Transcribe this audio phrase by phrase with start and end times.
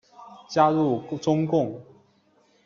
[0.49, 1.79] 加入中共。